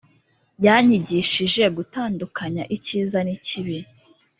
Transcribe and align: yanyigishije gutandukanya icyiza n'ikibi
yanyigishije 0.65 1.63
gutandukanya 1.77 2.63
icyiza 2.75 3.19
n'ikibi 3.23 3.77